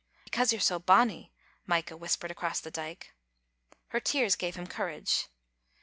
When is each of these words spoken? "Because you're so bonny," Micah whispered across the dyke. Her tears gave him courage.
"Because 0.23 0.51
you're 0.51 0.59
so 0.59 0.79
bonny," 0.79 1.31
Micah 1.67 1.95
whispered 1.95 2.31
across 2.31 2.59
the 2.59 2.71
dyke. 2.71 3.13
Her 3.89 3.99
tears 3.99 4.35
gave 4.35 4.55
him 4.55 4.65
courage. 4.65 5.27